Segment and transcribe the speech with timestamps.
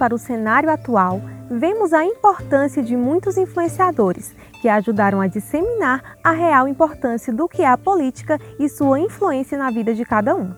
[0.00, 1.20] para o cenário atual,
[1.50, 7.60] vemos a importância de muitos influenciadores que ajudaram a disseminar a real importância do que
[7.60, 10.54] é a política e sua influência na vida de cada um.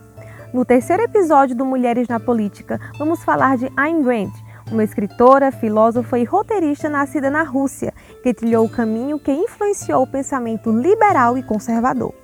[0.54, 4.30] No terceiro episódio do Mulheres na Política, vamos falar de Ayn Rand,
[4.70, 10.06] uma escritora, filósofa e roteirista nascida na Rússia, que trilhou o caminho que influenciou o
[10.06, 12.14] pensamento liberal e conservador.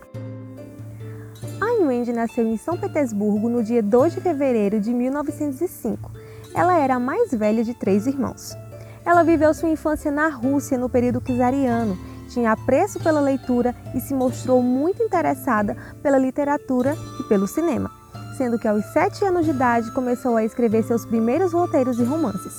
[1.61, 6.28] Ayn Rand nasceu em São Petersburgo no dia 2 de fevereiro de 1905.
[6.55, 8.57] Ela era a mais velha de três irmãos.
[9.05, 11.97] Ela viveu sua infância na Rússia no período czariano,
[12.29, 17.91] tinha apreço pela leitura e se mostrou muito interessada pela literatura e pelo cinema
[18.39, 22.55] sendo que aos sete anos de idade começou a escrever seus primeiros roteiros e romances.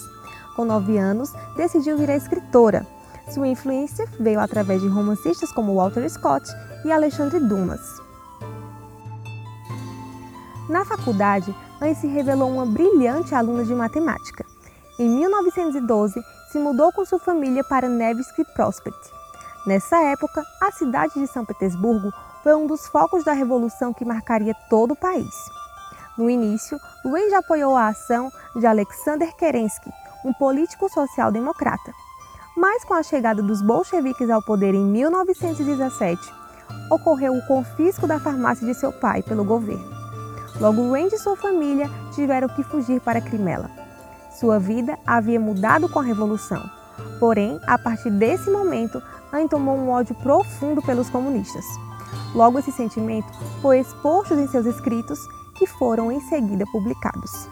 [0.53, 2.85] Com nove anos, decidiu virar escritora.
[3.33, 6.45] Sua influência veio através de romancistas como Walter Scott
[6.83, 7.79] e Alexandre Dumas.
[10.69, 14.45] Na faculdade, Anne se revelou uma brilhante aluna de matemática.
[14.99, 18.99] Em 1912, se mudou com sua família para Nevsky Prospect.
[19.65, 22.11] Nessa época, a cidade de São Petersburgo
[22.43, 25.33] foi um dos focos da revolução que marcaria todo o país.
[26.15, 29.89] No início, Luiz apoiou a ação de Alexander Kerensky,
[30.23, 31.91] um político social-democrata.
[32.55, 36.21] Mas com a chegada dos bolcheviques ao poder em 1917,
[36.91, 39.98] ocorreu o confisco da farmácia de seu pai pelo governo.
[40.59, 43.71] Logo, Wayne e sua família tiveram que fugir para Crimela.
[44.39, 46.61] Sua vida havia mudado com a Revolução.
[47.19, 51.63] Porém, a partir desse momento, Anne tomou um ódio profundo pelos comunistas.
[52.35, 53.27] Logo, esse sentimento
[53.61, 55.19] foi exposto em seus escritos
[55.57, 57.49] que foram em seguida publicados.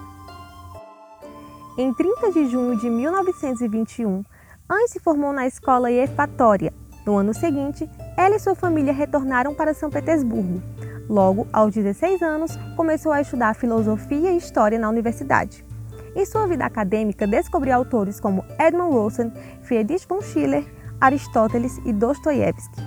[1.78, 4.23] Em 30 de junho de 1921,
[4.70, 6.73] Anne se formou na escola Efatória.
[7.06, 10.62] No ano seguinte, ela e sua família retornaram para São Petersburgo.
[11.10, 15.64] Logo, aos 16 anos, começou a estudar filosofia e história na universidade.
[16.14, 19.32] Em sua vida acadêmica, descobriu autores como Edmund Rosen,
[19.62, 20.66] Friedrich von Schiller,
[21.00, 22.82] Aristóteles e Dostoiévski.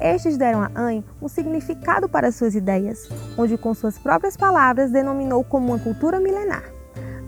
[0.00, 5.44] Estes deram a Anne um significado para suas ideias, onde, com suas próprias palavras, denominou
[5.44, 6.64] como uma cultura milenar.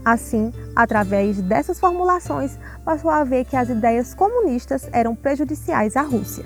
[0.05, 6.45] Assim, através dessas formulações, passou a ver que as ideias comunistas eram prejudiciais à Rússia.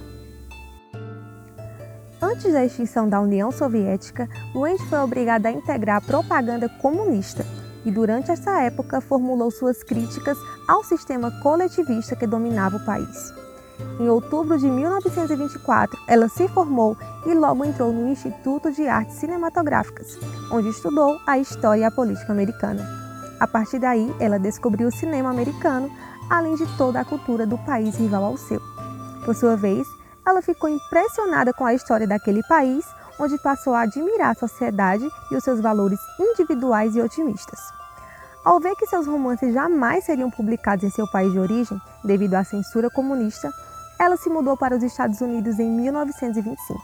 [2.40, 7.44] Antes da extinção da União Soviética, Luend foi obrigado a integrar a propaganda comunista
[7.84, 13.34] e, durante essa época, formulou suas críticas ao sistema coletivista que dominava o país.
[14.00, 16.96] Em outubro de 1924, ela se formou
[17.26, 20.18] e logo entrou no Instituto de Artes Cinematográficas,
[20.50, 22.88] onde estudou a história e a política americana.
[23.38, 25.90] A partir daí, ela descobriu o cinema americano,
[26.30, 28.62] além de toda a cultura do país rival ao seu.
[29.26, 29.86] Por sua vez,
[30.26, 32.84] ela ficou impressionada com a história daquele país,
[33.18, 37.60] onde passou a admirar a sociedade e os seus valores individuais e otimistas.
[38.44, 42.44] Ao ver que seus romances jamais seriam publicados em seu país de origem, devido à
[42.44, 43.52] censura comunista,
[43.98, 46.80] ela se mudou para os Estados Unidos em 1925.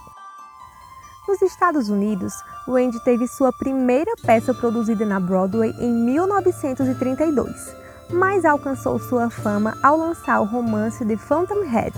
[1.26, 2.34] Nos Estados Unidos,
[2.68, 7.74] Wendy teve sua primeira peça produzida na Broadway em 1932,
[8.10, 11.92] mas alcançou sua fama ao lançar o romance The Fountainhead.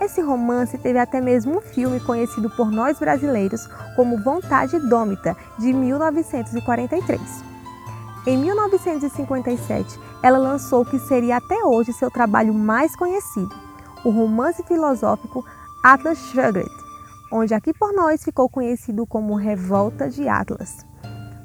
[0.00, 5.72] Esse romance teve até mesmo um filme conhecido por nós brasileiros como Vontade Dômita, de
[5.72, 7.20] 1943.
[8.26, 13.54] Em 1957, ela lançou o que seria até hoje seu trabalho mais conhecido,
[14.04, 15.44] o romance filosófico
[15.82, 16.70] Atlas Shrugged,
[17.30, 20.84] onde aqui por nós ficou conhecido como Revolta de Atlas.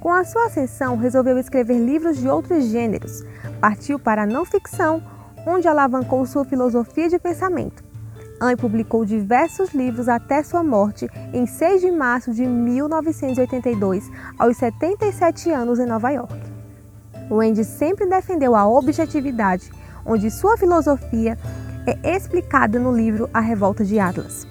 [0.02, 3.24] Com a sua ascensão, resolveu escrever livros de outros gêneros.
[3.60, 5.02] Partiu para a não ficção,
[5.48, 7.85] onde alavancou sua filosofia de pensamento.
[8.40, 15.52] Anne publicou diversos livros até sua morte em 6 de março de 1982, aos 77
[15.52, 16.36] anos em Nova York.
[17.32, 19.72] Wendy sempre defendeu a objetividade,
[20.06, 21.38] onde sua filosofia
[21.86, 24.46] é explicada no livro A Revolta de Atlas.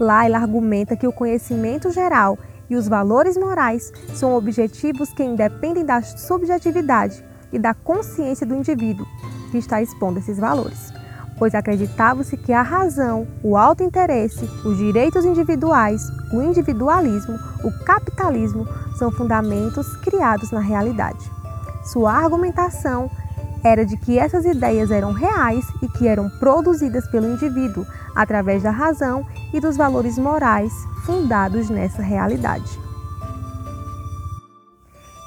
[0.00, 2.38] Lá ela argumenta que o conhecimento geral
[2.70, 9.06] e os valores morais são objetivos que independem da subjetividade e da consciência do indivíduo
[9.50, 10.92] que está expondo esses valores,
[11.38, 16.02] pois acreditava-se que a razão, o alto interesse, os direitos individuais,
[16.32, 18.66] o individualismo, o capitalismo
[18.98, 21.30] são fundamentos criados na realidade.
[21.84, 23.10] Sua argumentação
[23.62, 28.70] era de que essas ideias eram reais e que eram produzidas pelo indivíduo através da
[28.70, 30.72] razão e dos valores morais
[31.04, 32.78] fundados nessa realidade.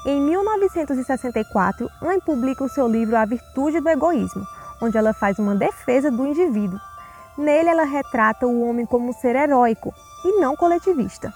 [0.04, 4.44] Em 1964, Anne publica o seu livro A Virtude do Egoísmo,
[4.82, 6.78] onde ela faz uma defesa do indivíduo.
[7.38, 9.94] Nele, ela retrata o homem como um ser heróico
[10.24, 11.32] e não coletivista,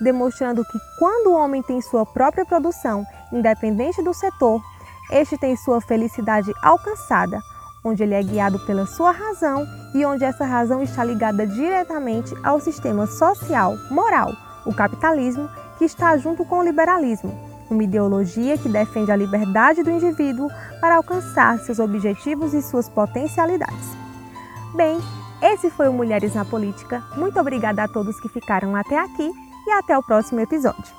[0.00, 4.60] demonstrando que quando o homem tem sua própria produção, independente do setor,
[5.10, 7.40] este tem sua felicidade alcançada,
[7.82, 12.60] onde ele é guiado pela sua razão e onde essa razão está ligada diretamente ao
[12.60, 14.30] sistema social, moral,
[14.64, 15.48] o capitalismo,
[15.78, 20.48] que está junto com o liberalismo, uma ideologia que defende a liberdade do indivíduo
[20.80, 23.96] para alcançar seus objetivos e suas potencialidades.
[24.74, 24.98] Bem,
[25.42, 27.02] esse foi o Mulheres na Política.
[27.16, 29.30] Muito obrigada a todos que ficaram até aqui
[29.66, 30.94] e até o próximo episódio.